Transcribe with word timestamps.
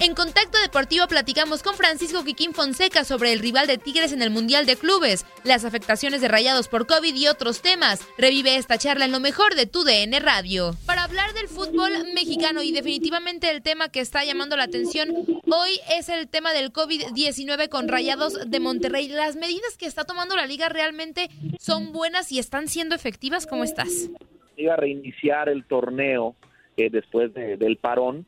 En 0.00 0.14
Contacto 0.14 0.58
Deportivo 0.62 1.08
platicamos 1.08 1.64
con 1.64 1.74
Francisco 1.74 2.22
Quiquín 2.24 2.52
Fonseca 2.54 3.02
sobre 3.04 3.32
el 3.32 3.40
rival 3.40 3.66
de 3.66 3.78
Tigres 3.78 4.12
en 4.12 4.22
el 4.22 4.30
Mundial 4.30 4.64
de 4.64 4.76
Clubes, 4.76 5.26
las 5.42 5.64
afectaciones 5.64 6.20
de 6.20 6.28
rayados 6.28 6.68
por 6.68 6.86
COVID 6.86 7.16
y 7.16 7.26
otros 7.26 7.62
temas. 7.62 8.06
Revive 8.16 8.54
esta 8.56 8.78
charla 8.78 9.06
en 9.06 9.12
lo 9.12 9.18
mejor 9.18 9.56
de 9.56 9.66
tu 9.66 9.82
DN 9.82 10.20
Radio. 10.20 10.70
Para 10.86 11.02
hablar 11.02 11.32
del 11.34 11.48
fútbol 11.48 11.90
mexicano 12.14 12.62
y 12.62 12.70
definitivamente 12.70 13.50
el 13.50 13.60
tema 13.60 13.88
que 13.88 13.98
está 13.98 14.24
llamando 14.24 14.56
la 14.56 14.64
atención 14.64 15.08
hoy 15.50 15.80
es 15.90 16.08
el 16.08 16.28
tema 16.28 16.52
del 16.52 16.72
COVID-19 16.72 17.68
con 17.68 17.88
rayados 17.88 18.38
de 18.48 18.60
Monterrey. 18.60 19.08
Las 19.08 19.34
medidas 19.34 19.76
que 19.76 19.86
está 19.86 20.04
tomando 20.04 20.36
la 20.36 20.46
liga 20.46 20.68
realmente 20.68 21.28
son 21.58 21.92
buenas 21.92 22.30
y 22.30 22.38
están 22.38 22.68
siendo 22.68 22.94
efectivas. 22.94 23.46
¿Cómo 23.46 23.64
estás? 23.64 24.08
iba 24.56 24.74
a 24.74 24.76
reiniciar 24.76 25.48
el 25.48 25.64
torneo 25.64 26.34
eh, 26.76 26.88
después 26.90 27.32
de- 27.32 27.56
del 27.56 27.76
parón. 27.76 28.26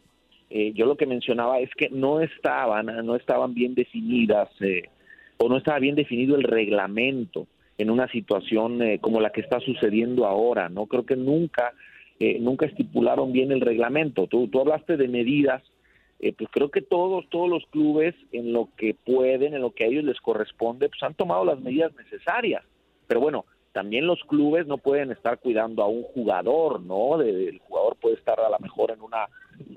Eh, 0.51 0.73
yo 0.75 0.87
lo 0.87 0.97
que 0.97 1.07
mencionaba 1.07 1.61
es 1.61 1.71
que 1.77 1.89
no 1.91 2.21
estaban, 2.21 2.87
no 3.07 3.15
estaban 3.17 3.55
bien 3.55 3.75
definidas 3.75 4.49
eh, 4.61 4.83
o 5.39 5.49
no 5.49 5.57
estaba 5.57 5.79
bien 5.79 5.95
definido 5.95 6.37
el 6.37 6.43
reglamento 6.43 7.47
en 7.79 7.89
una 7.89 8.09
situación 8.09 8.83
eh, 8.83 8.99
como 9.01 9.21
la 9.21 9.31
que 9.31 9.41
está 9.41 9.61
sucediendo 9.61 10.27
ahora. 10.27 10.69
No 10.69 10.87
creo 10.87 11.07
que 11.07 11.17
nunca, 11.17 11.73
eh, 12.19 12.39
nunca 12.41 12.67
estipularon 12.67 13.33
bien 13.33 13.53
el 13.53 13.61
reglamento. 13.61 14.27
Tú, 14.27 14.49
tú 14.49 14.61
hablaste 14.61 14.97
de 14.97 15.09
medidas. 15.09 15.63
eh, 16.21 16.35
pues 16.37 16.51
creo 16.53 16.71
que 16.71 16.83
todos, 16.83 17.27
todos 17.31 17.49
los 17.49 17.65
clubes 17.67 18.15
en 18.33 18.53
lo 18.53 18.69
que 18.77 18.95
pueden, 18.95 19.55
en 19.55 19.63
lo 19.63 19.71
que 19.71 19.85
a 19.85 19.87
ellos 19.87 20.05
les 20.05 20.21
corresponde, 20.21 20.89
pues 20.89 21.03
han 21.03 21.15
tomado 21.15 21.45
las 21.45 21.61
medidas 21.61 21.93
necesarias. 21.97 22.63
Pero 23.07 23.21
bueno, 23.21 23.47
también 23.73 24.07
los 24.07 24.21
clubes 24.25 24.67
no 24.67 24.79
pueden 24.79 25.11
estar 25.13 25.39
cuidando 25.39 25.83
a 25.83 25.89
un 25.89 26.03
jugador, 26.03 26.81
¿no? 26.81 27.19
De- 27.19 27.49
el 27.51 27.59
jugador 27.61 27.97
puede 27.97 28.17
estar 28.17 28.39
a 28.41 28.49
lo 28.51 28.59
mejor 28.59 28.91
en 28.91 29.01
una, 29.03 29.27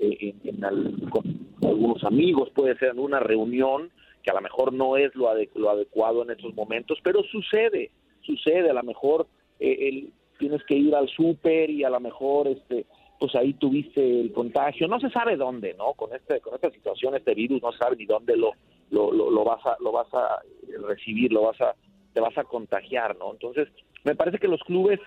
eh, 0.00 0.34
en, 0.44 1.08
con 1.10 1.22
algunos 1.62 2.02
amigos, 2.04 2.50
puede 2.50 2.76
ser 2.78 2.90
en 2.90 2.98
una 2.98 3.20
reunión 3.20 3.90
que 4.22 4.30
a 4.30 4.34
lo 4.34 4.40
mejor 4.40 4.72
no 4.72 4.96
es 4.96 5.14
lo, 5.14 5.28
lo 5.54 5.70
adecuado 5.70 6.22
en 6.22 6.30
estos 6.30 6.54
momentos, 6.54 6.98
pero 7.02 7.22
sucede, 7.24 7.90
sucede, 8.22 8.70
a 8.70 8.74
lo 8.74 8.82
mejor 8.82 9.26
eh, 9.60 9.88
el- 9.88 10.10
tienes 10.38 10.62
que 10.64 10.74
ir 10.74 10.94
al 10.94 11.08
súper 11.08 11.70
y 11.70 11.84
a 11.84 11.90
lo 11.90 12.00
mejor 12.00 12.48
este 12.48 12.86
pues 13.20 13.32
ahí 13.36 13.54
tuviste 13.54 14.20
el 14.20 14.32
contagio, 14.32 14.88
no 14.88 14.98
se 14.98 15.08
sabe 15.10 15.36
dónde, 15.36 15.72
¿no? 15.74 15.92
Con 15.94 16.12
este 16.12 16.40
con 16.40 16.54
esta 16.54 16.70
situación, 16.70 17.14
este 17.14 17.32
virus 17.34 17.62
no 17.62 17.70
sabe 17.72 17.96
ni 17.96 18.04
dónde 18.06 18.36
lo 18.36 18.50
lo, 18.90 19.12
lo, 19.12 19.30
lo 19.30 19.44
vas 19.44 19.64
a 19.64 19.76
lo 19.80 19.92
vas 19.92 20.12
a 20.12 20.40
recibir, 20.88 21.32
lo 21.32 21.42
vas 21.42 21.60
a 21.60 21.74
te 22.14 22.20
vas 22.20 22.36
a 22.38 22.44
contagiar, 22.44 23.16
¿no? 23.18 23.32
Entonces, 23.32 23.68
me 24.04 24.14
parece 24.14 24.38
que 24.38 24.48
los 24.48 24.62
clubes 24.62 25.00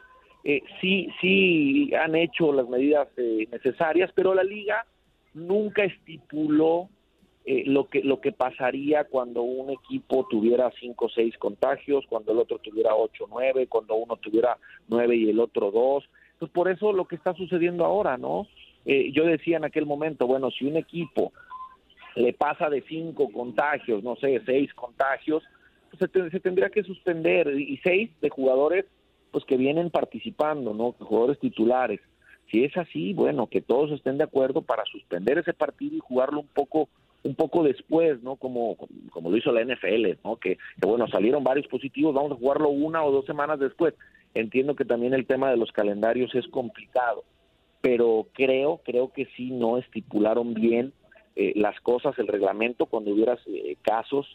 eh, 0.44 0.62
sí, 0.80 1.10
sí 1.20 1.96
han 1.96 2.16
hecho 2.16 2.54
las 2.54 2.68
medidas 2.68 3.08
eh, 3.18 3.48
necesarias, 3.52 4.12
pero 4.14 4.36
la 4.36 4.44
liga 4.44 4.86
nunca 5.34 5.84
estipuló 5.84 6.90
eh, 7.46 7.64
lo 7.66 7.88
que 7.88 8.04
lo 8.04 8.20
que 8.20 8.34
pasaría 8.34 9.06
cuando 9.06 9.42
un 9.42 9.70
equipo 9.70 10.28
tuviera 10.30 10.70
cinco 10.80 11.06
o 11.06 11.10
seis 11.10 11.38
contagios, 11.38 12.06
cuando 12.10 12.34
el 12.34 12.40
otro 12.40 12.60
tuviera 12.60 12.94
ocho 12.94 13.24
o 13.24 13.28
nueve, 13.30 13.68
cuando 13.68 13.96
uno 13.96 14.18
tuviera 14.18 14.58
nueve 14.90 15.16
y 15.16 15.30
el 15.30 15.40
otro 15.40 15.72
dos. 15.72 16.04
Pues 16.40 16.52
por 16.52 16.70
eso 16.70 16.92
lo 16.92 17.06
que 17.06 17.16
está 17.16 17.34
sucediendo 17.34 17.86
ahora, 17.86 18.18
¿no? 18.18 18.48
Eh, 18.86 19.12
yo 19.14 19.24
decía 19.24 19.58
en 19.58 19.64
aquel 19.64 19.86
momento, 19.86 20.28
bueno, 20.28 20.52
si 20.52 20.66
un 20.66 20.76
equipo 20.76 21.32
le 22.16 22.34
pasa 22.34 22.70
de 22.70 22.82
cinco 22.82 23.32
contagios, 23.32 24.04
no 24.04 24.16
sé, 24.18 24.42
seis 24.46 24.74
contagios, 24.74 25.44
se, 26.00 26.08
te- 26.08 26.30
se 26.30 26.40
tendría 26.40 26.70
que 26.70 26.84
suspender 26.84 27.48
y 27.60 27.78
seis 27.84 28.10
de 28.22 28.30
jugadores 28.30 28.86
pues 29.32 29.44
que 29.46 29.58
vienen 29.58 29.90
participando, 29.90 30.74
¿no? 30.74 30.94
Jugadores 30.94 31.40
titulares. 31.40 32.00
Si 32.52 32.64
es 32.64 32.76
así, 32.78 33.14
bueno, 33.14 33.48
que 33.48 33.62
todos 33.62 33.92
estén 33.92 34.18
de 34.18 34.24
acuerdo 34.24 34.62
para 34.62 34.84
suspender 34.86 35.38
ese 35.38 35.54
partido 35.54 35.96
y 35.96 36.00
jugarlo 36.00 36.42
un 36.42 36.48
poco 36.48 36.90
un 37.24 37.36
poco 37.36 37.64
después, 37.64 38.22
¿no? 38.24 38.38
Como 38.38 38.78
como 39.12 39.30
lo 39.30 39.38
hizo 39.38 39.52
la 39.52 39.64
NFL, 39.66 40.20
¿no? 40.24 40.38
Que, 40.38 40.58
bueno, 40.82 41.08
salieron 41.08 41.44
varios 41.44 41.68
positivos, 41.68 42.14
vamos 42.16 42.32
a 42.32 42.36
jugarlo 42.36 42.70
una 42.70 43.04
o 43.04 43.12
dos 43.12 43.26
semanas 43.26 43.60
después. 43.60 43.94
Entiendo 44.34 44.76
que 44.76 44.86
también 44.86 45.14
el 45.14 45.26
tema 45.26 45.50
de 45.50 45.58
los 45.58 45.72
calendarios 45.72 46.34
es 46.36 46.48
complicado, 46.48 47.24
pero 47.82 48.28
creo 48.34 48.82
creo 48.86 49.12
que 49.12 49.26
sí 49.36 49.52
no 49.52 49.78
estipularon 49.78 50.54
bien 50.54 50.94
eh, 51.36 51.54
las 51.56 51.80
cosas, 51.82 52.18
el 52.18 52.28
reglamento 52.28 52.86
cuando 52.86 53.12
hubiera 53.12 53.38
eh, 53.48 53.76
casos 53.82 54.26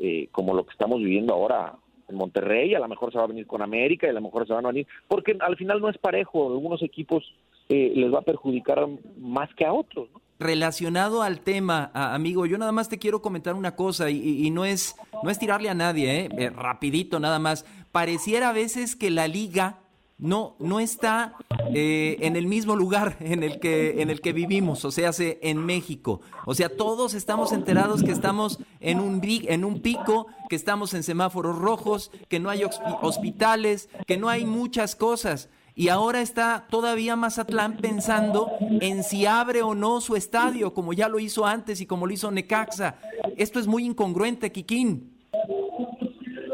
eh, 0.00 0.28
como 0.32 0.54
lo 0.54 0.64
que 0.64 0.72
estamos 0.72 0.98
viviendo 0.98 1.34
ahora 1.34 1.74
en 2.08 2.16
Monterrey, 2.16 2.74
a 2.74 2.80
lo 2.80 2.88
mejor 2.88 3.12
se 3.12 3.18
va 3.18 3.24
a 3.24 3.28
venir 3.28 3.46
con 3.46 3.62
América 3.62 4.06
y 4.06 4.10
a 4.10 4.14
lo 4.14 4.20
mejor 4.20 4.46
se 4.46 4.52
van 4.52 4.64
a 4.64 4.68
venir, 4.70 4.86
porque 5.06 5.36
al 5.38 5.56
final 5.56 5.80
no 5.80 5.88
es 5.88 5.98
parejo, 5.98 6.48
algunos 6.52 6.82
equipos 6.82 7.22
eh, 7.68 7.92
les 7.94 8.12
va 8.12 8.18
a 8.18 8.22
perjudicar 8.22 8.84
más 9.20 9.48
que 9.54 9.64
a 9.64 9.72
otros. 9.72 10.08
Relacionado 10.40 11.22
al 11.22 11.40
tema, 11.40 11.90
amigo, 11.94 12.46
yo 12.46 12.56
nada 12.56 12.72
más 12.72 12.88
te 12.88 12.98
quiero 12.98 13.20
comentar 13.20 13.54
una 13.54 13.76
cosa 13.76 14.10
y, 14.10 14.16
y- 14.16 14.46
y 14.46 14.50
no 14.50 14.64
es 14.64 14.96
no 15.22 15.28
es 15.30 15.38
tirarle 15.38 15.68
a 15.68 15.74
nadie, 15.74 16.20
¿eh? 16.20 16.28
Eh, 16.38 16.48
rapidito 16.50 17.20
nada 17.20 17.38
más. 17.38 17.66
Pareciera 17.92 18.48
a 18.48 18.52
veces 18.54 18.96
que 18.96 19.10
la 19.10 19.28
liga 19.28 19.79
no 20.20 20.56
no 20.58 20.80
está 20.80 21.34
eh, 21.74 22.16
en 22.20 22.36
el 22.36 22.46
mismo 22.46 22.76
lugar 22.76 23.16
en 23.20 23.42
el 23.42 23.58
que 23.58 24.02
en 24.02 24.10
el 24.10 24.20
que 24.20 24.32
vivimos, 24.32 24.84
o 24.84 24.90
sea, 24.90 25.10
en 25.18 25.64
México. 25.64 26.20
O 26.46 26.54
sea, 26.54 26.68
todos 26.68 27.14
estamos 27.14 27.52
enterados 27.52 28.02
que 28.02 28.12
estamos 28.12 28.58
en 28.80 29.00
un 29.00 29.20
en 29.24 29.64
un 29.64 29.80
pico, 29.80 30.26
que 30.48 30.56
estamos 30.56 30.94
en 30.94 31.02
semáforos 31.02 31.58
rojos, 31.58 32.10
que 32.28 32.40
no 32.40 32.50
hay 32.50 32.62
hospitales, 33.02 33.88
que 34.06 34.16
no 34.16 34.28
hay 34.28 34.44
muchas 34.44 34.96
cosas. 34.96 35.48
Y 35.74 35.88
ahora 35.88 36.20
está 36.20 36.66
todavía 36.68 37.16
Mazatlán 37.16 37.76
pensando 37.76 38.50
en 38.60 39.02
si 39.02 39.26
abre 39.26 39.62
o 39.62 39.74
no 39.74 40.00
su 40.00 40.16
estadio, 40.16 40.74
como 40.74 40.92
ya 40.92 41.08
lo 41.08 41.20
hizo 41.20 41.46
antes 41.46 41.80
y 41.80 41.86
como 41.86 42.06
lo 42.06 42.12
hizo 42.12 42.30
Necaxa. 42.30 42.96
Esto 43.36 43.60
es 43.60 43.66
muy 43.66 43.84
incongruente, 43.84 44.52
Kikín. 44.52 45.19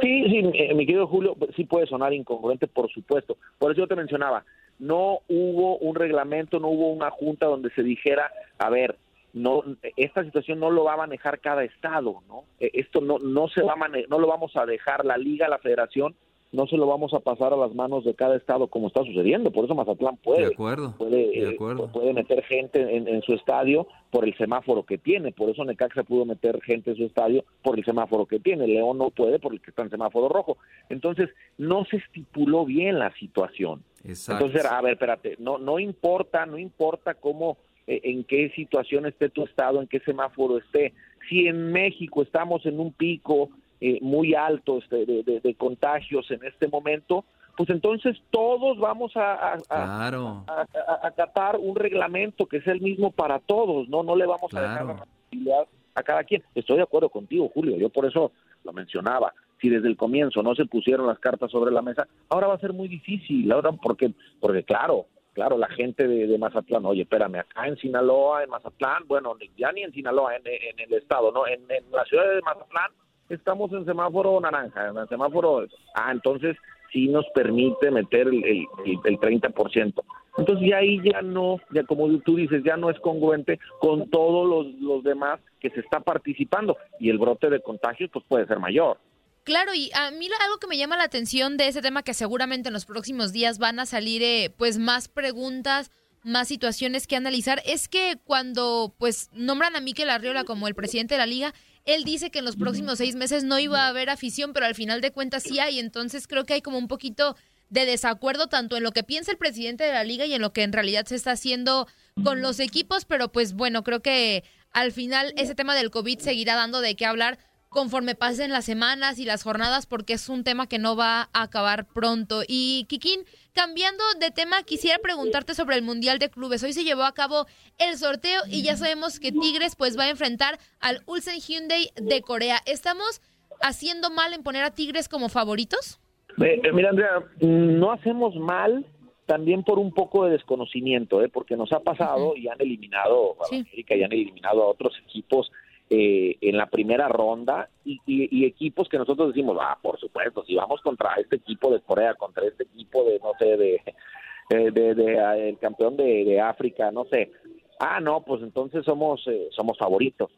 Sí, 0.07 0.25
sí, 0.29 0.51
eh, 0.55 0.73
mi 0.73 0.87
querido 0.87 1.09
Julio, 1.09 1.37
sí 1.57 1.65
puede 1.65 1.87
sonar 1.87 2.15
incongruente, 2.15 2.69
por 2.69 2.89
supuesto. 2.93 3.37
Por 3.59 3.73
eso 3.73 3.81
yo 3.81 3.89
te 3.89 3.97
mencionaba, 3.97 4.45
no 4.79 5.19
hubo 5.29 5.79
un 5.79 5.97
reglamento, 5.97 6.61
no 6.61 6.69
hubo 6.69 6.93
una 6.93 7.11
junta 7.11 7.47
donde 7.47 7.71
se 7.71 7.83
dijera, 7.83 8.31
a 8.59 8.71
ver, 8.71 8.97
no 9.33 9.65
esta 9.97 10.23
situación 10.23 10.61
no 10.61 10.71
lo 10.71 10.85
va 10.85 10.95
a 10.95 10.99
manejar 10.99 11.41
cada 11.41 11.65
estado, 11.65 12.23
¿no? 12.29 12.45
Eh, 12.61 12.71
esto 12.75 13.01
no 13.01 13.19
no 13.19 13.49
se 13.49 13.63
va 13.63 13.73
a 13.73 13.89
no 14.09 14.19
lo 14.21 14.29
vamos 14.29 14.57
a 14.57 14.65
dejar 14.65 15.05
la 15.05 15.17
liga, 15.17 15.49
la 15.49 15.59
federación 15.59 16.15
no 16.53 16.67
se 16.67 16.77
lo 16.77 16.87
vamos 16.87 17.13
a 17.13 17.21
pasar 17.21 17.53
a 17.53 17.57
las 17.57 17.75
manos 17.75 18.05
de 18.05 18.15
cada 18.15 18.37
estado 18.37 18.69
como 18.69 18.87
está 18.87 19.03
sucediendo. 19.05 19.51
Por 19.51 19.65
eso 19.65 19.75
Mazatlán 19.75 20.17
puede, 20.17 20.53
puede, 20.53 21.51
eh, 21.51 21.57
puede 21.93 22.13
meter 22.13 22.43
gente 22.45 22.97
en, 22.97 23.23
su 23.23 23.35
estadio 23.35 23.87
por 24.11 24.25
el 24.25 24.37
semáforo 24.37 24.85
que 24.85 24.99
tiene. 24.99 25.33
Por 25.33 25.51
eso 25.51 25.65
Necaxa 25.65 26.05
pudo 26.05 26.25
meter 26.25 26.61
gente 26.63 26.91
en 26.91 26.97
su 26.97 27.05
estadio 27.05 27.45
por 27.63 27.79
el 27.79 27.85
semáforo 27.85 28.27
que 28.27 28.39
tiene. 28.39 28.67
León 28.67 28.99
no 28.99 29.11
puede 29.11 29.39
porque 29.39 29.59
está 29.67 29.83
en 29.83 29.91
semáforo 29.91 30.29
rojo. 30.29 30.57
Entonces, 30.89 31.31
no 31.59 31.85
se 31.85 31.97
estipuló 31.97 32.65
bien 32.65 32.99
la 32.99 33.13
situación. 33.15 33.83
Entonces, 34.05 34.65
a 34.65 34.81
ver, 34.81 34.93
espérate, 34.93 35.37
no, 35.39 35.59
no 35.59 35.81
importa, 35.81 36.47
no 36.47 36.59
importa 36.59 37.15
cómo, 37.15 37.59
eh, 37.87 38.01
en 38.05 38.23
qué 38.25 38.51
situación 38.51 39.07
esté 39.07 39.29
tu 39.29 39.45
estado, 39.45 39.81
en 39.81 39.89
qué 39.89 39.99
semáforo 40.01 40.59
esté. 40.59 40.95
Si 41.29 41.49
en 41.49 41.73
México 41.73 42.23
estamos 42.23 42.65
en 42.67 42.79
un 42.79 42.93
pico 42.93 43.51
eh, 43.81 43.99
muy 44.01 44.35
altos 44.35 44.85
este, 44.85 45.07
de, 45.07 45.55
contagios 45.55 46.31
en 46.31 46.45
este 46.45 46.69
momento, 46.69 47.25
pues 47.57 47.71
entonces 47.71 48.17
todos 48.31 48.79
vamos 48.79 49.17
a, 49.17 49.59
a, 49.71 51.01
acatar 51.03 51.57
un 51.59 51.75
reglamento 51.75 52.47
que 52.47 52.59
es 52.59 52.67
el 52.67 52.81
mismo 52.81 53.11
para 53.11 53.39
todos, 53.39 53.89
no 53.89 54.03
no 54.03 54.15
le 54.17 54.27
vamos 54.27 54.53
a 54.55 54.61
dejar 54.61 54.85
la 54.85 54.93
responsabilidad 54.93 55.67
a 55.95 56.03
cada 56.03 56.25
quien. 56.25 56.43
Estoy 56.55 56.77
de 56.77 56.83
acuerdo 56.83 57.09
contigo, 57.09 57.51
Julio, 57.53 57.77
yo 57.77 57.89
por 57.89 58.07
eso 58.07 58.33
lo 58.65 58.73
mencionaba. 58.73 59.33
Si 59.61 59.71
desde 59.71 59.89
el 59.89 59.97
comienzo 59.97 60.43
no 60.43 60.55
se 60.55 60.67
pusieron 60.67 61.07
las 61.07 61.19
cartas 61.19 61.51
sobre 61.51 61.73
la 61.73 61.81
mesa, 61.81 62.07
ahora 62.29 62.49
va 62.49 62.55
a 62.55 62.61
ser 62.61 62.75
muy 62.75 62.89
difícil, 62.89 63.51
ahora 63.51 63.73
porque 63.73 64.13
porque 64.39 64.63
claro, 64.63 65.07
claro, 65.33 65.57
la 65.57 65.69
gente 65.69 66.07
de, 66.07 66.39
Mazatlán, 66.39 66.85
oye, 66.85 67.03
espérame, 67.03 67.37
acá 67.37 67.67
en 67.67 67.77
Sinaloa, 67.77 68.43
en 68.43 68.51
Mazatlán, 68.51 69.05
bueno, 69.07 69.35
ya 69.57 69.73
ni 69.73 69.83
en 69.83 69.93
Sinaloa, 69.93 70.37
en, 70.37 70.47
en 70.47 70.81
el 70.81 70.93
estado, 70.95 71.33
¿no? 71.33 71.47
En, 71.47 71.61
en 71.71 71.91
la 71.91 72.05
ciudad 72.05 72.29
de 72.29 72.41
Mazatlán, 72.43 72.91
estamos 73.29 73.73
en 73.73 73.85
semáforo 73.85 74.41
naranja, 74.41 74.89
en 74.89 74.97
el 74.97 75.09
semáforo, 75.09 75.67
ah, 75.95 76.13
entonces 76.13 76.57
sí 76.93 77.09
nos 77.09 77.27
permite 77.35 77.91
meter 77.91 78.29
el, 78.29 78.45
el, 78.45 78.67
el 79.05 79.19
30%. 79.19 79.95
Entonces 80.39 80.69
ya 80.69 80.79
ahí 80.79 81.01
ya 81.03 81.23
no, 81.23 81.59
ya 81.71 81.85
como 81.85 82.07
tú 82.21 82.37
dices, 82.37 82.63
ya 82.65 82.77
no 82.77 82.91
es 82.91 82.99
congruente 83.01 83.59
con 83.81 84.11
todos 84.11 84.47
los, 84.49 84.81
los 84.81 85.03
demás 85.03 85.41
que 85.61 85.71
se 85.71 85.81
está 85.81 86.01
participando 86.01 86.77
y 87.01 87.11
el 87.11 87.19
brote 87.19 87.49
de 87.49 87.61
contagios 87.61 88.11
pues 88.13 88.25
puede 88.29 88.47
ser 88.47 88.59
mayor. 88.59 88.99
Claro, 89.45 89.75
y 89.75 89.91
a 89.95 90.11
mí 90.11 90.29
algo 90.45 90.59
que 90.59 90.67
me 90.67 90.77
llama 90.77 90.97
la 90.97 91.05
atención 91.05 91.57
de 91.57 91.69
ese 91.69 91.81
tema 91.81 92.03
que 92.03 92.15
seguramente 92.15 92.69
en 92.69 92.75
los 92.75 92.85
próximos 92.85 93.33
días 93.33 93.59
van 93.59 93.79
a 93.79 93.87
salir 93.87 94.23
eh, 94.23 94.53
pues 94.57 94.77
más 94.79 95.09
preguntas, 95.09 95.93
más 96.25 96.49
situaciones 96.49 97.07
que 97.07 97.15
analizar, 97.15 97.63
es 97.65 97.89
que 97.89 98.19
cuando 98.25 98.93
pues 98.99 99.31
nombran 99.33 99.77
a 99.77 99.81
Miquel 99.81 100.11
Arriola 100.11 100.43
como 100.43 100.67
el 100.67 100.75
presidente 100.75 101.15
de 101.15 101.19
la 101.19 101.27
liga, 101.27 101.55
él 101.87 102.05
dice 102.05 102.31
que 102.31 102.41
en 102.41 102.45
los 102.45 102.57
próximos 102.57 102.99
seis 102.99 103.15
meses 103.15 103.45
no 103.45 103.59
iba 103.59 103.85
a 103.87 103.89
haber 103.89 104.11
afición, 104.11 104.53
pero 104.53 104.67
al 104.67 104.75
final 104.75 105.01
de 105.01 105.13
cuentas 105.13 105.45
sí 105.45 105.61
hay. 105.61 105.79
Entonces 105.79 106.27
creo 106.27 106.45
que 106.45 106.55
hay 106.55 106.61
como 106.61 106.79
un 106.79 106.89
poquito 106.89 107.37
de 107.71 107.87
desacuerdo 107.87 108.49
tanto 108.49 108.77
en 108.77 108.83
lo 108.83 108.93
que 108.93 109.05
piensa 109.05 109.31
el 109.31 109.39
presidente 109.39 109.85
de 109.85 109.93
la 109.93 110.05
liga 110.05 110.27
y 110.27 110.35
en 110.35 110.43
lo 110.43 110.53
que 110.53 110.63
en 110.63 110.73
realidad 110.73 111.07
se 111.07 111.15
está 111.15 111.33
haciendo 111.33 111.87
con 112.25 112.43
los 112.43 112.59
equipos. 112.59 113.05
Pero 113.05 113.31
pues 113.31 113.55
bueno, 113.55 113.85
creo 113.85 114.03
que 114.03 114.43
al 114.73 114.91
final 114.93 115.33
ese 115.37 115.55
tema 115.55 115.75
del 115.75 115.91
COVID 115.91 116.19
seguirá 116.19 116.57
dando 116.57 116.81
de 116.81 116.97
qué 116.97 117.07
hablar 117.07 117.39
conforme 117.77 118.15
pasen 118.15 118.53
las 118.53 118.65
semanas 118.65 119.19
y 119.19 119.27
las 119.27 119.43
jornadas 119.43 119.85
porque 119.85 120.15
es 120.15 120.31
un 120.31 120.45
tema 120.45 120.67
que 120.67 120.79
no 120.79 120.97
va 120.97 121.29
a 121.35 121.43
acabar 121.43 121.85
pronto. 121.85 122.41
Y 122.49 122.87
Kikín, 122.89 123.21
cambiando 123.53 124.03
de 124.19 124.31
tema, 124.31 124.63
quisiera 124.63 124.97
preguntarte 124.97 125.53
sobre 125.53 125.77
el 125.77 125.83
Mundial 125.83 126.19
de 126.19 126.31
Clubes. 126.31 126.63
Hoy 126.63 126.73
se 126.73 126.85
llevó 126.85 127.03
a 127.03 127.13
cabo 127.13 127.45
el 127.77 127.99
sorteo 127.99 128.41
y 128.51 128.63
ya 128.63 128.77
sabemos 128.77 129.21
que 129.21 129.31
Tigres 129.31 129.77
pues 129.77 129.99
va 129.99 130.05
a 130.05 130.09
enfrentar 130.09 130.59
al 130.81 131.03
Ulsan 131.05 131.39
Hyundai 131.39 131.91
de 131.97 132.23
Corea. 132.23 132.61
¿Estamos 132.65 133.21
haciendo 133.61 134.09
mal 134.09 134.33
en 134.33 134.43
poner 134.43 134.65
a 134.65 134.71
Tigres 134.71 135.07
como 135.11 135.29
favoritos? 135.29 136.01
Eh, 136.43 136.63
mira, 136.73 136.89
Andrea, 136.89 137.27
no 137.41 137.93
hacemos 137.93 138.35
mal 138.37 138.87
también 139.27 139.65
por 139.65 139.79
un 139.79 139.93
poco 139.93 140.25
de 140.25 140.31
desconocimiento, 140.31 141.23
¿eh? 141.23 141.29
porque 141.29 141.59
nos 141.59 141.71
ha 141.73 141.81
pasado 141.81 142.35
y 142.37 142.49
han 142.49 142.59
eliminado 142.59 143.37
a 143.43 143.55
América 143.55 143.95
y 143.95 144.03
han 144.03 144.13
eliminado 144.15 144.63
a 144.63 144.69
otros 144.69 144.95
equipos 145.05 145.53
eh, 145.89 146.37
en 146.41 146.57
la 146.57 146.67
primera 146.67 147.07
ronda 147.07 147.69
y, 147.85 148.45
equipos 148.45 148.89
que 148.89 148.99
nosotros 148.99 149.29
decimos, 149.29 149.57
ah, 149.61 149.79
por 149.81 150.01
supuesto, 150.01 150.45
si 150.45 150.57
vamos 150.57 150.81
contra 150.81 151.15
este 151.15 151.37
equipo 151.37 151.73
de 151.73 151.81
Corea, 151.81 152.15
contra 152.15 152.45
este 152.45 152.65
equipo 152.65 153.05
de, 153.05 153.21
no 153.21 153.33
sé, 153.39 153.57
de, 153.57 153.75
eh, 154.51 154.71
de, 154.73 155.21
ah, 155.21 155.37
el 155.37 155.59
campeón 155.59 155.97
de, 155.97 156.41
África, 156.41 156.91
no 156.91 157.05
sé, 157.05 157.31
ah, 157.79 158.01
no, 158.01 158.23
pues 158.23 158.43
entonces 158.43 158.85
somos, 158.85 159.25
eh, 159.29 159.49
somos 159.51 159.79
favoritos. 159.79 160.31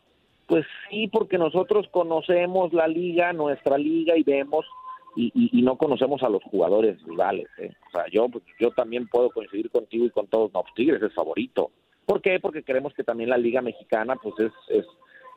Pues 0.47 0.67
sí, 0.91 1.09
porque 1.09 1.39
nosotros 1.39 1.89
conocemos 1.91 2.73
la 2.75 2.87
liga, 2.87 3.33
nuestra 3.33 3.79
liga 3.79 4.17
y 4.17 4.25
vemos 4.25 4.67
y, 5.17 5.33
y, 5.35 5.63
no 5.63 5.77
conocemos 5.77 6.23
a 6.23 6.29
los 6.29 6.43
jugadores 6.45 7.03
rivales. 7.05 7.49
O 7.59 7.91
sea, 7.91 8.05
yo, 8.11 8.29
yo 8.61 8.71
también 8.71 9.09
puedo 9.09 9.31
coincidir 9.31 9.71
contigo 9.71 10.05
y 10.05 10.11
con 10.11 10.27
todos, 10.27 10.53
no, 10.53 10.63
pues 10.63 10.75
Tigres 10.75 11.03
es 11.03 11.15
favorito. 11.15 11.71
¿Por 12.07 12.23
qué? 12.23 12.39
Porque 12.41 12.63
creemos 12.63 12.95
que 12.95 13.05
también 13.05 13.31
la 13.31 13.37
liga 13.37 13.61
mexicana 13.61 14.17
pues 14.17 14.35
es, 14.39 14.53
es 14.69 14.87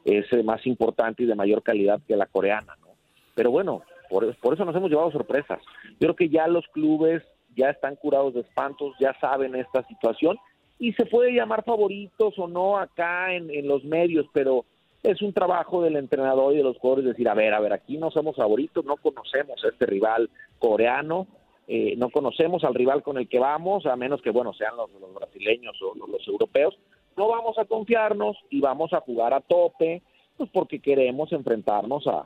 es 0.05 0.31
eh, 0.33 0.43
más 0.43 0.65
importante 0.65 1.23
y 1.23 1.25
de 1.25 1.35
mayor 1.35 1.63
calidad 1.63 2.01
que 2.07 2.15
la 2.15 2.25
coreana, 2.25 2.75
¿no? 2.81 2.89
Pero 3.35 3.51
bueno, 3.51 3.83
por, 4.09 4.25
eso 4.25 4.65
nos 4.65 4.75
hemos 4.75 4.89
llevado 4.89 5.11
sorpresas. 5.11 5.59
Yo 5.91 5.99
creo 5.99 6.15
que 6.15 6.29
ya 6.29 6.47
los 6.47 6.67
clubes 6.67 7.23
ya 7.55 7.69
están 7.69 7.95
curados 7.95 8.33
de 8.33 8.41
espantos, 8.41 8.93
ya 8.99 9.17
saben 9.19 9.55
esta 9.55 9.83
situación 9.87 10.37
y 10.79 10.93
se 10.93 11.05
puede 11.05 11.33
llamar 11.33 11.63
favoritos 11.63 12.37
o 12.37 12.47
no 12.47 12.77
acá 12.77 13.33
en, 13.33 13.67
los 13.67 13.83
medios, 13.83 14.25
pero 14.33 14.65
es 15.03 15.21
un 15.21 15.31
trabajo 15.31 15.81
del 15.81 15.95
entrenador 15.95 16.53
y 16.53 16.57
de 16.57 16.63
los 16.63 16.77
jugadores 16.77 17.05
decir, 17.05 17.29
a 17.29 17.33
ver, 17.33 17.53
a 17.53 17.59
ver, 17.59 17.71
aquí 17.71 17.97
no 17.97 18.11
somos 18.11 18.35
favoritos, 18.35 18.83
no 18.83 18.97
conocemos 18.97 19.63
a 19.63 19.69
este 19.69 19.85
rival 19.85 20.29
coreano, 20.59 21.27
eh, 21.67 21.95
no 21.97 22.09
conocemos 22.09 22.63
al 22.63 22.73
rival 22.73 23.03
con 23.03 23.17
el 23.17 23.29
que 23.29 23.39
vamos, 23.39 23.85
a 23.85 23.95
menos 23.95 24.21
que, 24.21 24.31
bueno, 24.31 24.53
sean 24.53 24.75
los, 24.75 24.89
brasileños 25.13 25.79
o 25.81 25.93
los, 25.95 26.27
europeos, 26.27 26.77
no 27.17 27.27
vamos 27.27 27.57
a 27.57 27.65
confiarnos 27.65 28.37
y 28.49 28.61
vamos 28.61 28.93
a 28.93 29.01
jugar 29.01 29.33
a 29.33 29.41
tope, 29.41 30.01
pues 30.37 30.49
porque 30.51 30.79
queremos 30.79 31.31
enfrentarnos 31.31 32.07
a, 32.07 32.25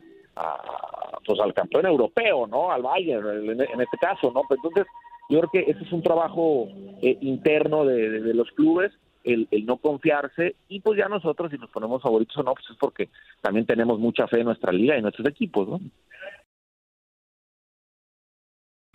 pues 1.26 1.40
al 1.40 1.54
campeón 1.54 1.86
europeo, 1.86 2.48
¿no? 2.48 2.72
Al 2.72 2.82
Bayern, 2.82 3.50
en, 3.50 3.62
este 3.62 3.98
caso, 4.00 4.32
¿no? 4.32 4.42
Pues 4.48 4.60
entonces, 4.64 4.86
yo 5.30 5.40
creo 5.40 5.52
que 5.52 5.72
ese 5.72 5.84
es 5.84 5.92
un 5.92 6.04
trabajo 6.04 6.68
eh, 7.02 7.18
interno 7.22 7.86
de, 7.86 8.22
de, 8.22 8.34
los 8.34 8.52
clubes, 8.52 8.92
el, 9.24 9.48
el, 9.52 9.66
no 9.66 9.78
confiarse, 9.78 10.56
y 10.70 10.82
pues 10.82 11.00
ya 11.00 11.08
nosotros, 11.08 11.52
si 11.52 11.58
nos 11.58 11.70
ponemos 11.72 12.02
favoritos 12.02 12.38
o 12.38 12.44
no, 12.44 12.54
pues 12.54 12.70
es 12.70 12.78
porque 12.78 13.10
también 13.42 13.66
tenemos 13.66 14.00
mucha 14.00 14.28
fe 14.28 14.40
en 14.40 14.46
nuestra 14.46 14.72
liga 14.72 14.98
y 14.98 15.02
nuestros 15.02 15.28
equipos, 15.28 15.68
¿no? 15.68 15.80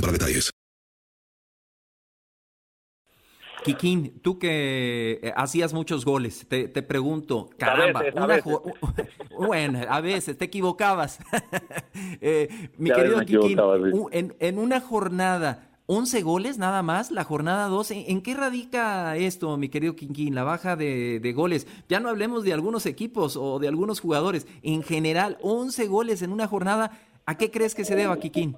para 0.00 0.12
detalles. 0.12 0.50
Kikín, 3.64 4.20
tú 4.20 4.38
que 4.38 5.20
eh, 5.22 5.32
hacías 5.36 5.72
muchos 5.72 6.04
goles, 6.04 6.46
te, 6.48 6.68
pregunto, 6.82 7.48
caramba, 7.56 8.02
bueno, 9.38 9.80
a 9.88 10.00
veces 10.00 10.36
te 10.38 10.44
equivocabas. 10.44 11.18
Eh, 12.20 12.70
mi 12.76 12.90
querido 12.90 13.20
Kikín, 13.20 13.58
en, 14.10 14.34
en, 14.40 14.58
una 14.58 14.80
jornada, 14.80 15.70
11 15.86 16.22
goles 16.22 16.58
nada 16.58 16.82
más, 16.82 17.10
la 17.10 17.22
jornada 17.24 17.68
12. 17.68 18.10
¿En 18.10 18.20
qué 18.22 18.34
radica 18.34 19.16
esto, 19.16 19.56
mi 19.56 19.68
querido 19.68 19.94
Quinquín, 19.94 20.34
la 20.34 20.42
baja 20.42 20.74
de, 20.74 21.20
de, 21.20 21.32
goles? 21.32 21.66
Ya 21.88 22.00
no 22.00 22.08
hablemos 22.08 22.42
de 22.42 22.52
algunos 22.52 22.86
equipos 22.86 23.36
o 23.36 23.58
de 23.58 23.68
algunos 23.68 24.00
jugadores. 24.00 24.46
En 24.62 24.82
general, 24.82 25.38
11 25.42 25.86
goles 25.86 26.22
en 26.22 26.32
una 26.32 26.48
jornada. 26.48 26.98
¿A 27.26 27.36
qué 27.36 27.50
crees 27.50 27.74
que 27.74 27.84
se 27.84 27.94
deba, 27.94 28.18
Kikín? 28.18 28.56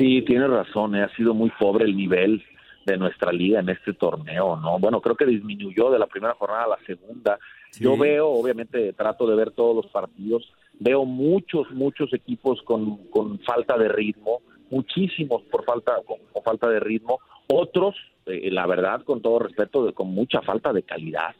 Sí, 0.00 0.22
tiene 0.22 0.48
razón. 0.48 0.96
Eh, 0.96 1.02
ha 1.02 1.14
sido 1.14 1.34
muy 1.34 1.50
pobre 1.60 1.84
el 1.84 1.94
nivel 1.94 2.42
de 2.86 2.96
nuestra 2.96 3.30
liga 3.32 3.60
en 3.60 3.68
este 3.68 3.92
torneo, 3.92 4.56
¿no? 4.56 4.78
Bueno, 4.78 5.02
creo 5.02 5.14
que 5.14 5.26
disminuyó 5.26 5.90
de 5.90 5.98
la 5.98 6.06
primera 6.06 6.34
jornada 6.34 6.64
a 6.64 6.68
la 6.68 6.78
segunda. 6.86 7.38
Yo 7.78 7.96
veo, 7.96 8.28
obviamente, 8.28 8.94
trato 8.94 9.26
de 9.26 9.36
ver 9.36 9.50
todos 9.50 9.76
los 9.76 9.92
partidos. 9.92 10.50
Veo 10.78 11.04
muchos, 11.04 11.70
muchos 11.70 12.12
equipos 12.14 12.62
con, 12.62 12.96
con 13.10 13.38
falta 13.40 13.76
de 13.76 13.88
ritmo 13.88 14.40
muchísimos 14.70 15.42
por 15.50 15.64
falta, 15.64 15.96
con, 16.06 16.18
falta 16.42 16.68
de 16.68 16.80
ritmo, 16.80 17.20
otros, 17.48 17.94
eh, 18.26 18.50
la 18.50 18.66
verdad, 18.66 19.02
con 19.02 19.20
todo 19.20 19.40
respeto, 19.40 19.92
con 19.94 20.14
mucha 20.14 20.40
falta 20.42 20.72
de 20.72 20.82
calidad. 20.82 21.34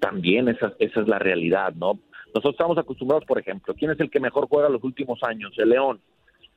También 0.00 0.48
esa, 0.48 0.72
esa 0.78 1.00
es 1.00 1.08
la 1.08 1.18
realidad, 1.18 1.74
¿no? 1.74 1.98
Nosotros 2.28 2.54
estamos 2.54 2.78
acostumbrados, 2.78 3.24
por 3.26 3.38
ejemplo, 3.38 3.74
¿quién 3.74 3.90
es 3.90 4.00
el 4.00 4.10
que 4.10 4.20
mejor 4.20 4.48
juega 4.48 4.68
los 4.68 4.82
últimos 4.82 5.22
años? 5.22 5.52
El 5.58 5.70
León. 5.70 6.00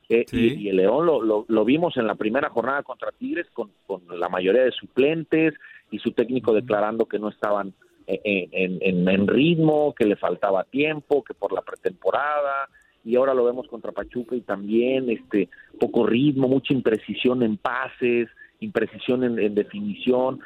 Eh, 0.08 0.24
y, 0.30 0.68
el 0.68 0.76
León 0.76 1.04
lo, 1.04 1.44
lo, 1.48 1.64
vimos 1.64 1.96
en 1.96 2.06
la 2.06 2.14
primera 2.14 2.48
jornada 2.48 2.82
contra 2.84 3.10
Tigres 3.10 3.48
con, 3.52 3.72
con 3.86 4.02
la 4.08 4.28
mayoría 4.28 4.62
de 4.62 4.70
suplentes 4.70 5.54
y 5.90 5.98
su 5.98 6.12
técnico 6.12 6.52
declarando 6.52 7.06
que 7.06 7.18
no 7.18 7.28
estaban 7.28 7.74
eh, 8.06 8.48
en, 8.52 8.78
en, 8.80 9.08
en, 9.08 9.26
ritmo, 9.26 9.92
que 9.92 10.04
le 10.04 10.14
faltaba 10.14 10.62
tiempo, 10.62 11.24
que 11.24 11.34
por 11.34 11.52
la 11.52 11.62
pretemporada, 11.62 12.68
y 13.04 13.16
ahora 13.16 13.34
lo 13.34 13.44
vemos 13.44 13.66
contra 13.68 13.92
Pachuca 13.92 14.36
y 14.36 14.42
también 14.42 15.10
este 15.10 15.48
poco 15.80 16.06
ritmo, 16.06 16.48
mucha 16.48 16.72
imprecisión 16.72 17.42
en 17.42 17.56
pases, 17.56 18.28
imprecisión 18.60 19.24
en, 19.24 19.54
definición. 19.54 20.40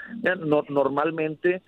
normalmente 0.69 1.63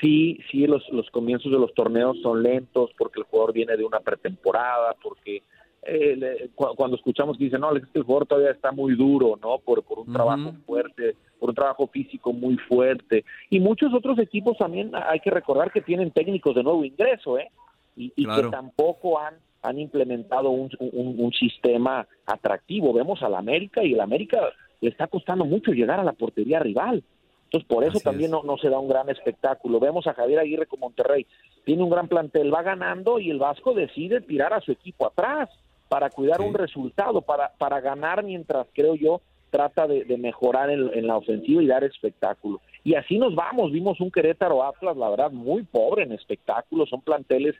sí, 0.00 0.38
sí 0.50 0.66
los, 0.66 0.86
los 0.90 1.10
comienzos 1.10 1.50
de 1.50 1.58
los 1.58 1.72
torneos 1.74 2.20
son 2.22 2.42
lentos 2.42 2.90
porque 2.98 3.20
el 3.20 3.26
jugador 3.26 3.52
viene 3.52 3.76
de 3.76 3.84
una 3.84 4.00
pretemporada, 4.00 4.94
porque 5.02 5.42
eh, 5.82 6.50
cuando 6.54 6.96
escuchamos 6.96 7.38
que 7.38 7.44
dicen, 7.44 7.60
no, 7.60 7.74
este 7.74 8.00
jugador 8.00 8.26
todavía 8.26 8.50
está 8.50 8.72
muy 8.72 8.94
duro, 8.94 9.38
¿no? 9.40 9.58
Por, 9.58 9.82
por 9.82 10.00
un 10.00 10.12
trabajo 10.12 10.52
fuerte, 10.66 11.16
por 11.38 11.50
un 11.50 11.54
trabajo 11.54 11.86
físico 11.86 12.32
muy 12.32 12.56
fuerte. 12.56 13.24
Y 13.50 13.60
muchos 13.60 13.94
otros 13.94 14.18
equipos 14.18 14.58
también 14.58 14.92
hay 14.94 15.20
que 15.20 15.30
recordar 15.30 15.72
que 15.72 15.80
tienen 15.80 16.10
técnicos 16.10 16.54
de 16.54 16.62
nuevo 16.62 16.84
ingreso, 16.84 17.38
¿eh? 17.38 17.50
Y, 17.96 18.12
y 18.16 18.26
que 18.26 18.48
tampoco 18.50 19.18
han 19.18 19.34
han 19.62 19.78
implementado 19.78 20.50
un, 20.50 20.70
un, 20.78 21.32
sistema 21.32 22.06
atractivo. 22.26 22.92
Vemos 22.92 23.22
al 23.22 23.34
América 23.34 23.82
y 23.82 23.92
el 23.92 24.00
América 24.00 24.38
le 24.80 24.90
está 24.90 25.08
costando 25.08 25.44
mucho 25.44 25.72
llegar 25.72 25.98
a 25.98 26.04
la 26.04 26.12
portería 26.12 26.60
rival. 26.60 27.02
Entonces, 27.44 27.68
por 27.68 27.82
eso 27.82 27.98
también 28.00 28.30
no, 28.30 28.42
no, 28.42 28.58
se 28.58 28.68
da 28.68 28.78
un 28.78 28.88
gran 28.88 29.08
espectáculo. 29.08 29.80
Vemos 29.80 30.06
a 30.06 30.14
Javier 30.14 30.38
Aguirre 30.40 30.66
con 30.66 30.80
Monterrey. 30.80 31.26
Tiene 31.64 31.82
un 31.82 31.90
gran 31.90 32.06
plantel, 32.06 32.52
va 32.52 32.62
ganando 32.62 33.18
y 33.18 33.30
el 33.30 33.38
Vasco 33.38 33.74
decide 33.74 34.20
tirar 34.20 34.52
a 34.52 34.60
su 34.60 34.70
equipo 34.70 35.06
atrás 35.06 35.48
para 35.88 36.10
cuidar 36.10 36.40
un 36.40 36.54
resultado, 36.54 37.22
para, 37.22 37.52
para 37.58 37.80
ganar 37.80 38.22
mientras, 38.22 38.66
creo 38.74 38.94
yo, 38.94 39.20
trata 39.50 39.86
de, 39.86 40.04
mejorar 40.18 40.70
en, 40.70 40.90
en, 40.92 41.06
la 41.06 41.16
ofensiva 41.16 41.62
y 41.62 41.66
dar 41.66 41.84
espectáculo. 41.84 42.60
Y 42.84 42.94
así 42.94 43.18
nos 43.18 43.34
vamos. 43.34 43.72
Vimos 43.72 44.00
un 44.00 44.10
Querétaro 44.10 44.62
Atlas, 44.62 44.96
la 44.96 45.08
verdad, 45.08 45.30
muy 45.30 45.62
pobre 45.62 46.02
en 46.02 46.12
espectáculos. 46.12 46.88
Son 46.90 47.00
planteles 47.00 47.54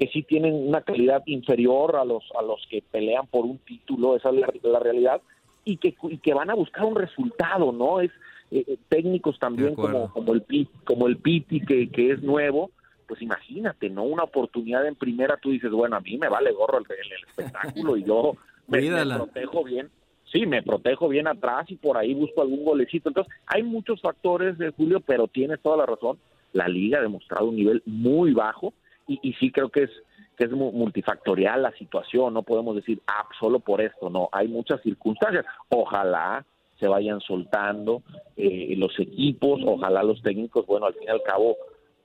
que 0.00 0.08
sí 0.08 0.22
tienen 0.22 0.54
una 0.54 0.80
calidad 0.80 1.22
inferior 1.26 1.96
a 1.96 2.06
los 2.06 2.24
a 2.38 2.42
los 2.42 2.66
que 2.70 2.82
pelean 2.90 3.26
por 3.26 3.44
un 3.44 3.58
título, 3.58 4.16
esa 4.16 4.30
es 4.30 4.62
la, 4.62 4.78
realidad, 4.78 5.20
y 5.62 5.76
que, 5.76 5.94
que 6.22 6.32
van 6.32 6.48
a 6.48 6.54
buscar 6.54 6.86
un 6.86 6.96
resultado, 6.96 7.70
¿no? 7.70 8.00
Es 8.00 8.10
eh, 8.50 8.64
eh, 8.66 8.76
técnicos 8.88 9.38
también 9.38 9.74
como, 9.74 10.10
como 10.10 10.32
el 10.32 10.42
como 10.84 11.06
el 11.06 11.18
Piti 11.18 11.60
que, 11.60 11.90
que 11.90 12.12
es 12.12 12.22
nuevo, 12.22 12.70
pues 13.10 13.22
imagínate, 13.22 13.90
¿no? 13.90 14.04
Una 14.04 14.22
oportunidad 14.22 14.86
en 14.86 14.94
primera, 14.94 15.36
tú 15.36 15.50
dices, 15.50 15.72
bueno, 15.72 15.96
a 15.96 16.00
mí 16.00 16.16
me 16.16 16.28
vale 16.28 16.52
gorro 16.52 16.78
el, 16.78 16.86
espectáculo 17.26 17.96
y 17.96 18.04
yo 18.04 18.36
me, 18.68 18.88
protejo 19.16 19.64
bien. 19.64 19.90
Sí, 20.30 20.46
me 20.46 20.62
protejo 20.62 21.08
bien 21.08 21.26
atrás 21.26 21.68
y 21.72 21.74
por 21.74 21.98
ahí 21.98 22.14
busco 22.14 22.40
algún 22.40 22.64
golecito. 22.64 23.08
Entonces, 23.08 23.34
hay 23.46 23.64
muchos 23.64 24.00
factores, 24.00 24.56
de 24.58 24.70
Julio, 24.70 25.00
pero 25.00 25.26
tienes 25.26 25.60
toda 25.60 25.78
la 25.78 25.86
razón. 25.86 26.20
La 26.52 26.68
liga 26.68 27.00
ha 27.00 27.02
demostrado 27.02 27.46
un 27.46 27.56
nivel 27.56 27.82
muy 27.84 28.32
bajo 28.32 28.74
y, 29.08 29.32
sí 29.40 29.50
creo 29.50 29.70
que 29.70 29.82
es 29.82 29.90
que 30.38 30.44
es 30.44 30.52
multifactorial 30.52 31.62
la 31.62 31.72
situación, 31.72 32.32
no 32.32 32.44
podemos 32.44 32.76
decir, 32.76 33.02
ah, 33.08 33.26
solo 33.40 33.58
por 33.58 33.80
esto, 33.80 34.08
no, 34.08 34.28
hay 34.30 34.46
muchas 34.46 34.80
circunstancias. 34.82 35.44
Ojalá 35.68 36.46
se 36.78 36.86
vayan 36.86 37.20
soltando 37.20 38.04
eh, 38.36 38.72
los 38.76 38.96
equipos, 39.00 39.60
ojalá 39.66 40.04
los 40.04 40.22
técnicos, 40.22 40.64
bueno, 40.64 40.86
al 40.86 40.94
fin 40.94 41.08
y 41.08 41.10
al 41.10 41.24
cabo, 41.24 41.56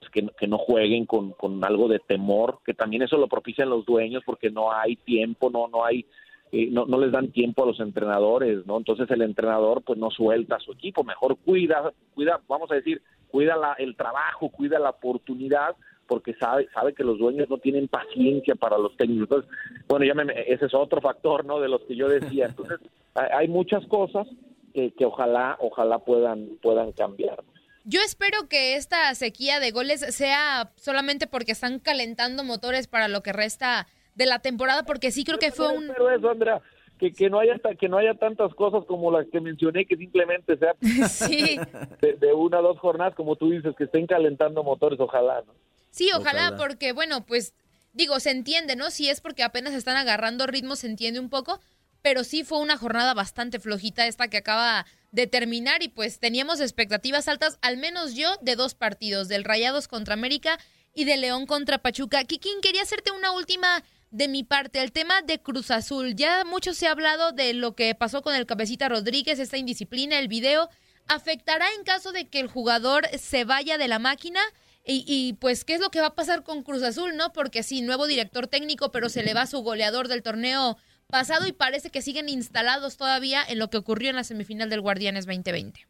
que, 0.10 0.28
que, 0.38 0.48
no 0.48 0.58
jueguen 0.58 1.06
con, 1.06 1.32
con 1.32 1.64
algo 1.64 1.88
de 1.88 2.00
temor, 2.00 2.60
que 2.66 2.74
también 2.74 3.02
eso 3.02 3.18
lo 3.18 3.28
propician 3.28 3.70
los 3.70 3.86
dueños 3.86 4.24
porque 4.26 4.50
no 4.50 4.72
hay 4.72 4.96
tiempo, 4.96 5.50
no, 5.50 5.68
no 5.68 5.86
hay, 5.86 6.06
eh, 6.52 6.70
no, 6.72 6.86
no 6.86 7.00
les 7.00 7.12
dan 7.12 7.32
tiempo 7.32 7.64
a 7.64 7.68
los 7.68 7.80
entrenadores, 7.80 8.66
¿no? 8.66 8.78
Entonces 8.78 9.10
el 9.12 9.22
entrenador 9.22 9.82
pues 9.84 10.00
no 10.00 10.12
suelta 10.12 10.56
a 10.56 10.60
su 10.60 10.72
equipo, 10.74 11.04
mejor 11.04 11.38
cuida, 11.38 11.94
cuida, 12.14 12.40
vamos 12.48 12.72
a 12.72 12.76
decir, 12.76 13.02
cuida 13.30 13.56
la, 13.56 13.74
el 13.74 13.96
trabajo, 13.96 14.50
cuida 14.50 14.80
la 14.80 14.92
oportunidad 14.92 15.76
porque 16.08 16.34
sabe 16.36 16.68
sabe 16.74 16.94
que 16.94 17.04
los 17.04 17.18
dueños 17.18 17.50
no 17.50 17.58
tienen 17.58 17.88
paciencia 17.88 18.56
para 18.56 18.78
los 18.78 18.96
técnicos. 18.96 19.24
Entonces, 19.24 19.52
bueno, 19.88 20.06
ya 20.06 20.34
ese 20.48 20.66
es 20.66 20.74
otro 20.74 21.02
factor, 21.02 21.46
¿no? 21.46 21.60
De 21.60 21.68
los 21.68 21.82
que 21.82 21.96
yo 21.96 22.08
decía. 22.08 22.46
Entonces, 22.46 22.80
hay 23.16 23.48
muchas 23.48 23.86
cosas 23.88 24.28
que, 24.74 24.92
que 24.92 25.06
ojalá 25.06 25.58
ojalá 25.60 26.00
puedan 26.00 26.58
puedan 26.62 26.92
cambiar. 26.92 27.44
Yo 27.86 28.02
espero 28.02 28.50
que 28.50 28.76
esta 28.76 29.14
sequía 29.14 29.60
de 29.60 29.72
goles 29.72 30.02
sea 30.16 30.72
solamente 30.76 31.28
porque 31.28 31.52
están 31.52 31.80
calentando 31.80 32.44
motores 32.44 32.88
para 32.88 33.08
lo 33.08 33.22
que 33.22 33.32
resta 33.32 33.88
de 34.16 34.26
la 34.26 34.40
temporada, 34.40 34.84
porque 34.84 35.12
sí 35.12 35.24
creo 35.24 35.38
que 35.38 35.52
fue 35.52 35.70
un. 35.70 35.88
Pero 35.88 36.10
eso, 36.10 36.30
Andrea, 36.30 36.62
que, 36.98 37.14
que 37.14 37.30
no 37.30 37.40
haya 37.40 37.60
que 37.80 37.88
no 37.88 37.98
haya 37.98 38.16
tantas 38.16 38.54
cosas 38.56 38.84
como 38.88 39.12
las 39.12 39.28
que 39.28 39.40
mencioné, 39.40 39.86
que 39.86 39.98
simplemente 39.98 40.58
sea 40.58 40.74
sí. 41.10 41.60
de, 42.02 42.14
de, 42.14 42.34
una 42.34 42.60
o 42.60 42.64
dos 42.64 42.80
jornadas, 42.80 43.14
como 43.14 43.36
tú 43.36 43.52
dices, 43.52 43.76
que 43.78 43.84
estén 43.84 44.08
calentando 44.08 44.64
motores, 44.64 45.00
ojalá, 45.00 45.44
¿no? 45.46 45.54
Sí, 45.92 46.10
ojalá, 46.14 46.56
porque 46.58 46.92
bueno, 46.92 47.26
pues 47.26 47.54
digo, 47.94 48.20
se 48.20 48.32
entiende, 48.32 48.76
¿no? 48.76 48.90
Si 48.90 49.10
es 49.10 49.22
porque 49.22 49.44
apenas 49.44 49.74
están 49.74 49.96
agarrando 49.96 50.48
ritmo, 50.48 50.76
se 50.76 50.88
entiende 50.88 51.20
un 51.20 51.30
poco, 51.30 51.60
pero 52.02 52.24
sí 52.24 52.44
fue 52.44 52.60
una 52.60 52.78
jornada 52.78 53.14
bastante 53.14 53.60
flojita 53.60 54.06
esta 54.08 54.28
que 54.28 54.38
acaba 54.38 54.86
de 55.16 55.28
terminar 55.28 55.82
y 55.82 55.88
pues 55.88 56.20
teníamos 56.20 56.60
expectativas 56.60 57.30
altas, 57.30 57.58
al 57.62 57.78
menos 57.78 58.16
yo, 58.16 58.36
de 58.42 58.58
dos 58.58 58.76
partidos, 58.76 59.30
del 59.30 59.46
Rayados 59.46 59.88
contra 59.88 60.14
América 60.14 60.60
y 60.94 61.06
de 61.06 61.16
León 61.16 61.46
contra 61.46 61.78
Pachuca. 61.78 62.26
Kikín, 62.26 62.60
quería 62.62 62.82
hacerte 62.82 63.12
una 63.12 63.32
última 63.32 63.82
de 64.12 64.28
mi 64.28 64.44
parte, 64.44 64.82
el 64.82 64.92
tema 64.92 65.22
de 65.22 65.40
Cruz 65.40 65.72
Azul. 65.72 66.16
Ya 66.16 66.44
mucho 66.44 66.74
se 66.74 66.88
ha 66.88 66.92
hablado 66.92 67.32
de 67.32 67.54
lo 67.54 67.76
que 67.76 67.96
pasó 67.96 68.22
con 68.22 68.36
el 68.36 68.46
cabecita 68.46 68.90
Rodríguez, 68.90 69.40
esta 69.40 69.58
indisciplina, 69.58 70.20
el 70.20 70.28
video. 70.28 70.70
¿Afectará 71.08 71.66
en 71.78 71.86
caso 71.86 72.12
de 72.12 72.28
que 72.28 72.42
el 72.42 72.48
jugador 72.48 73.08
se 73.18 73.46
vaya 73.46 73.78
de 73.78 73.88
la 73.88 74.00
máquina? 74.00 74.42
Y, 74.88 75.34
pues, 75.40 75.64
¿qué 75.64 75.74
es 75.76 75.80
lo 75.80 75.90
que 75.90 76.02
va 76.02 76.08
a 76.08 76.16
pasar 76.16 76.44
con 76.44 76.62
Cruz 76.62 76.84
Azul, 76.84 77.16
no? 77.16 77.32
Porque 77.34 77.64
sí, 77.64 77.82
nuevo 77.82 78.06
director 78.06 78.48
técnico, 78.48 78.92
pero 78.92 79.10
se 79.10 79.24
le 79.24 79.34
va 79.34 79.48
su 79.48 79.62
goleador 79.62 80.08
del 80.10 80.22
torneo 80.22 80.78
pasado 81.08 81.48
y 81.48 81.52
parece 81.52 81.90
que 81.90 82.02
siguen 82.02 82.30
instalados 82.30 82.98
todavía 82.98 83.40
en 83.48 83.60
lo 83.60 83.70
que 83.70 83.78
ocurrió 83.78 84.10
en 84.10 84.16
la 84.16 84.24
semifinal 84.24 84.70
del 84.70 84.82
Guardianes 84.82 85.26
2020. 85.26 85.86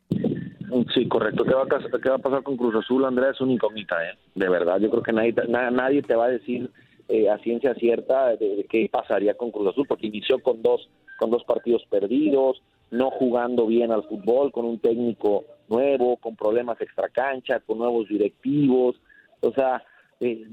Sí, 0.93 1.07
correcto. 1.07 1.45
¿Qué 1.45 1.53
va 1.53 1.63
a, 1.63 2.17
pasar 2.17 2.43
con 2.43 2.57
Cruz 2.57 2.75
Azul, 2.75 3.05
Andrea? 3.05 3.31
Es 3.31 3.39
una 3.39 3.53
incógnita, 3.53 3.95
¿eh? 4.03 4.17
De 4.33 4.49
verdad, 4.49 4.79
yo 4.79 4.89
creo 4.89 5.03
que 5.03 5.13
nadie, 5.13 5.33
nadie 5.47 6.01
te 6.01 6.15
va 6.15 6.25
a 6.25 6.29
decir 6.29 6.69
eh, 7.07 7.29
a 7.29 7.37
ciencia 7.39 7.73
cierta 7.75 8.35
de, 8.35 8.65
qué 8.69 8.89
pasaría 8.91 9.35
con 9.35 9.51
Cruz 9.51 9.69
Azul, 9.69 9.85
porque 9.87 10.07
inició 10.07 10.39
con 10.39 10.61
dos, 10.61 10.89
con 11.17 11.29
dos 11.29 11.43
partidos 11.43 11.85
perdidos, 11.89 12.61
no 12.91 13.09
jugando 13.11 13.67
bien 13.67 13.91
al 13.91 14.03
fútbol, 14.03 14.51
con 14.51 14.65
un 14.65 14.79
técnico 14.79 15.45
nuevo, 15.69 16.17
con 16.17 16.35
problemas 16.35 16.79
extracancha, 16.81 17.59
con 17.61 17.77
nuevos 17.77 18.07
directivos, 18.09 18.95
o 19.41 19.51
sea, 19.51 19.83
eh, 20.19 20.45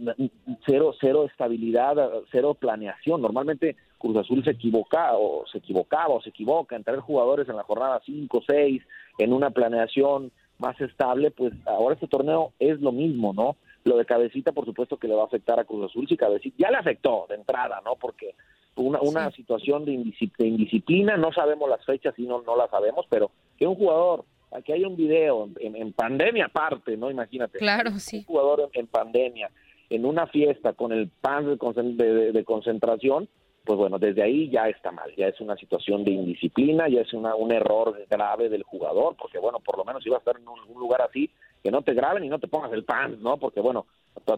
cero, 0.66 0.94
cero 1.00 1.26
estabilidad, 1.30 1.96
cero 2.30 2.54
planeación. 2.54 3.22
Normalmente 3.22 3.76
Cruz 4.02 4.16
Azul 4.16 4.42
se 4.42 4.50
equivoca 4.50 5.16
o 5.16 5.46
se 5.46 5.58
equivocaba 5.58 6.14
o 6.14 6.20
se 6.20 6.30
equivoca 6.30 6.74
en 6.74 6.82
traer 6.82 6.98
jugadores 6.98 7.48
en 7.48 7.56
la 7.56 7.62
jornada 7.62 8.02
5, 8.04 8.42
6, 8.44 8.82
en 9.18 9.32
una 9.32 9.50
planeación 9.50 10.32
más 10.58 10.80
estable, 10.80 11.30
pues 11.30 11.52
ahora 11.66 11.94
este 11.94 12.08
torneo 12.08 12.52
es 12.58 12.80
lo 12.80 12.90
mismo, 12.90 13.32
¿no? 13.32 13.56
Lo 13.84 13.96
de 13.96 14.04
Cabecita, 14.04 14.50
por 14.50 14.64
supuesto 14.64 14.96
que 14.96 15.06
le 15.06 15.14
va 15.14 15.22
a 15.22 15.26
afectar 15.26 15.60
a 15.60 15.64
Cruz 15.64 15.88
Azul, 15.88 16.08
si 16.08 16.16
Cabecita 16.16 16.56
ya 16.58 16.70
le 16.70 16.78
afectó 16.78 17.26
de 17.28 17.36
entrada, 17.36 17.80
¿no? 17.84 17.94
Porque 17.94 18.34
una, 18.74 19.00
una 19.00 19.30
situación 19.30 19.84
de, 19.84 19.92
indisciplina, 19.92 21.16
no 21.16 21.32
sabemos 21.32 21.70
las 21.70 21.84
fechas 21.84 22.14
y 22.18 22.22
no, 22.22 22.42
no 22.42 22.56
las 22.56 22.70
sabemos, 22.70 23.06
pero 23.08 23.30
que 23.56 23.66
un 23.66 23.76
jugador 23.76 24.24
aquí 24.50 24.72
hay 24.72 24.84
un 24.84 24.96
video 24.96 25.48
en, 25.60 25.92
pandemia 25.92 26.46
aparte, 26.46 26.96
¿no? 26.96 27.08
Imagínate. 27.10 27.58
Claro, 27.58 27.92
sí. 27.98 28.18
Un 28.18 28.24
jugador 28.24 28.70
en, 28.72 28.86
pandemia, 28.88 29.50
en 29.90 30.04
una 30.04 30.26
fiesta 30.26 30.72
con 30.72 30.92
el 30.92 31.08
pan 31.08 31.46
de, 31.46 32.32
de, 32.32 32.44
concentración, 32.44 33.28
pues 33.64 33.78
bueno, 33.78 33.98
desde 33.98 34.22
ahí 34.22 34.50
ya 34.50 34.68
está 34.68 34.90
mal, 34.90 35.14
ya 35.16 35.28
es 35.28 35.40
una 35.40 35.56
situación 35.56 36.04
de 36.04 36.10
indisciplina, 36.10 36.88
ya 36.88 37.02
es 37.02 37.12
una, 37.12 37.36
un 37.36 37.52
error 37.52 37.96
grave 38.10 38.48
del 38.48 38.64
jugador, 38.64 39.14
porque 39.16 39.38
bueno, 39.38 39.60
por 39.60 39.78
lo 39.78 39.84
menos 39.84 40.04
iba 40.04 40.16
a 40.16 40.18
estar 40.18 40.36
en 40.36 40.48
un, 40.48 40.58
lugar 40.74 41.02
así, 41.02 41.30
que 41.62 41.70
no 41.70 41.82
te 41.82 41.94
graben 41.94 42.24
y 42.24 42.28
no 42.28 42.40
te 42.40 42.48
pongas 42.48 42.72
el 42.72 42.84
pan, 42.84 43.22
¿no? 43.22 43.36
Porque 43.36 43.60
bueno, 43.60 43.86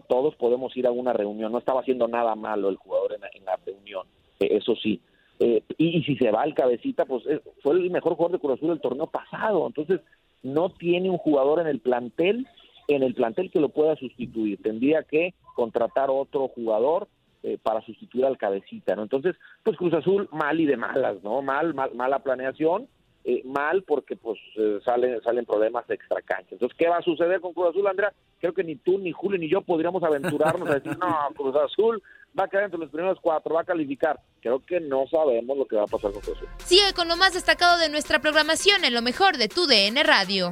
todos 0.07 0.35
podemos 0.35 0.77
ir 0.77 0.85
a 0.85 0.91
una 0.91 1.11
reunión, 1.11 1.51
no 1.51 1.57
estaba 1.57 1.81
haciendo 1.81 2.07
nada 2.07 2.35
malo 2.35 2.69
el 2.69 2.75
jugador 2.75 3.13
en, 3.13 3.45
la 3.45 3.57
reunión, 3.65 4.05
eh, 4.39 4.49
eso 4.51 4.75
sí. 4.75 5.01
Eh, 5.39 5.63
y, 5.77 6.03
si 6.03 6.15
se 6.17 6.31
va 6.31 6.43
al 6.43 6.53
cabecita, 6.53 7.05
pues 7.05 7.25
eh, 7.25 7.41
fue 7.63 7.73
el 7.73 7.89
mejor 7.89 8.15
jugador 8.15 8.33
de 8.33 8.39
Cruz 8.39 8.53
Azul 8.53 8.69
del 8.69 8.79
torneo 8.79 9.07
pasado, 9.07 9.65
entonces 9.65 10.01
no 10.43 10.69
tiene 10.69 11.09
un 11.09 11.17
jugador 11.17 11.59
en 11.59 11.67
el 11.67 11.79
plantel, 11.79 12.47
en 12.87 13.01
el 13.01 13.15
plantel 13.15 13.49
que 13.49 13.59
lo 13.59 13.69
pueda 13.69 13.95
sustituir, 13.95 14.61
tendría 14.61 15.01
que 15.01 15.33
contratar 15.55 16.11
otro 16.11 16.47
jugador 16.49 17.07
eh, 17.47 17.59
para 17.61 17.79
sustituir 17.81 18.25
al 18.25 18.39
cabecita, 18.39 18.95
¿no? 18.95 19.03
Entonces, 19.03 19.35
pues 19.61 19.77
Cruz 19.77 19.93
Azul 19.93 20.27
mal 20.31 20.59
y 20.59 20.65
de 20.65 20.77
malas, 20.77 21.21
¿no? 21.21 21.43
Mal, 21.43 21.75
mal 21.75 21.93
mala 21.93 22.17
planeación, 22.17 22.87
eh, 23.23 23.43
mal 23.45 23.83
porque 23.83 24.15
pues 24.15 24.39
eh, 24.55 24.79
salen 24.83 25.21
salen 25.21 25.45
problemas 25.45 25.87
extra 25.87 26.23
cancha. 26.23 26.49
Entonces, 26.53 26.75
¿qué 26.75 26.87
va 26.87 26.97
a 26.97 27.03
suceder 27.03 27.41
con 27.41 27.53
Cruz 27.53 27.69
Azul, 27.69 27.85
Andrea? 27.85 28.11
Creo 28.39 28.55
que 28.55 28.63
ni 28.63 28.77
tú, 28.77 28.97
ni 28.97 29.11
Julio, 29.11 29.37
ni 29.37 29.47
yo 29.47 29.61
podríamos 29.61 30.01
aventurarnos 30.01 30.67
a 30.67 30.79
decir, 30.79 30.97
no, 30.99 31.15
Cruz 31.35 31.55
Azul 31.55 32.01
va 32.37 32.45
a 32.45 32.47
quedar 32.47 32.63
entre 32.63 32.79
los 32.79 32.89
primeros 32.89 33.19
cuatro, 33.21 33.53
va 33.53 33.61
a 33.61 33.65
calificar. 33.65 34.19
Creo 34.41 34.65
que 34.65 34.79
no 34.79 35.05
sabemos 35.05 35.55
lo 35.55 35.67
que 35.67 35.75
va 35.75 35.83
a 35.83 35.87
pasar 35.87 36.13
con 36.13 36.21
Cruz 36.21 36.37
Azul. 36.37 36.49
Sigue 36.65 36.93
con 36.95 37.07
lo 37.07 37.15
más 37.15 37.35
destacado 37.35 37.77
de 37.77 37.89
nuestra 37.89 38.21
programación 38.21 38.83
en 38.83 38.95
lo 38.95 39.03
mejor 39.03 39.37
de 39.37 39.49
tu 39.49 39.67
DN 39.67 40.01
Radio. 40.01 40.51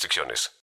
restricciones. 0.01 0.51